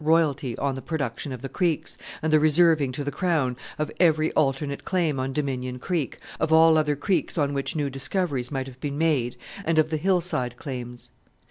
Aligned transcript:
royalty 0.03 0.57
on 0.57 0.73
the 0.73 0.81
production 0.81 1.31
of 1.31 1.43
the 1.43 1.47
creeks, 1.47 1.95
and 2.23 2.33
the 2.33 2.39
reserving 2.39 2.91
to 2.91 3.03
the 3.03 3.11
Crown 3.11 3.55
of 3.77 3.91
every 3.99 4.31
alternate 4.31 4.83
claim 4.83 5.19
on 5.19 5.31
Dominion 5.31 5.77
Creek, 5.77 6.17
of 6.39 6.51
all 6.51 6.75
other 6.75 6.95
creeks 6.95 7.37
on 7.37 7.53
which 7.53 7.75
new 7.75 7.87
discoveries 7.87 8.49
might 8.49 8.65
have 8.65 8.79
been 8.79 8.97
made, 8.97 9.37
and 9.63 9.77
of 9.77 9.91
the 9.91 9.97
hillside 9.97 10.57
claims. 10.57 11.11